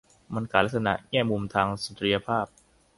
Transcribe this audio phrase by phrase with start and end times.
[0.33, 2.45] มันขาดลักษณะแง่มุมทางสุนทรียภาพ